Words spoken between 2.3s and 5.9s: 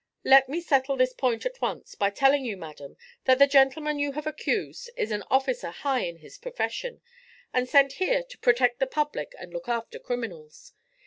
you, madam, that the gentleman you have accused is an officer